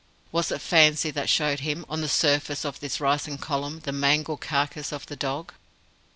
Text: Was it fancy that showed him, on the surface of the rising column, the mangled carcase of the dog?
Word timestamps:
Was 0.31 0.51
it 0.51 0.61
fancy 0.63 1.11
that 1.11 1.29
showed 1.29 1.59
him, 1.59 1.85
on 1.87 2.01
the 2.01 2.09
surface 2.09 2.65
of 2.65 2.79
the 2.79 2.91
rising 2.99 3.37
column, 3.37 3.81
the 3.81 3.91
mangled 3.91 4.41
carcase 4.41 4.91
of 4.91 5.05
the 5.05 5.15
dog? 5.15 5.53